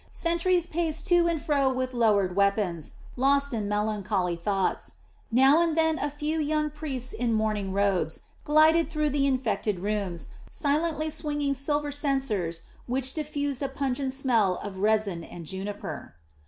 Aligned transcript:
Sentries 0.09 0.65
paced 0.65 1.05
to 1.05 1.27
and 1.27 1.39
fro 1.39 1.71
with 1.71 1.93
lowered 1.93 2.35
weapons, 2.35 2.95
lost 3.15 3.53
in 3.53 3.67
melancholy 3.69 4.35
thoughts. 4.35 4.95
Now 5.31 5.61
and 5.61 5.77
then 5.77 5.99
a 5.99 6.09
few 6.09 6.39
young 6.39 6.71
priests 6.71 7.13
in 7.13 7.33
mourning 7.35 7.71
robes 7.71 8.21
glided 8.43 8.89
through 8.89 9.11
the 9.11 9.27
infected 9.27 9.77
rooms, 9.77 10.29
silently 10.49 11.11
swinging 11.11 11.53
silver 11.53 11.91
censers 11.91 12.63
which 12.87 13.13
diffused 13.13 13.61
a 13.61 13.69
pungent 13.69 14.13
scent 14.13 14.57
of 14.65 14.77
resin 14.77 15.23
and 15.23 15.45
juniper. 15.45 16.15